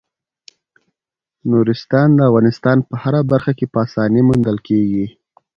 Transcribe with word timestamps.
نورستان 1.49 2.07
د 2.15 2.19
افغانستان 2.29 2.77
په 2.87 2.93
هره 3.03 3.21
برخه 3.31 3.51
کې 3.57 3.65
په 3.73 3.77
اسانۍ 3.85 4.21
موندل 4.27 4.57
کېږي. 4.67 5.05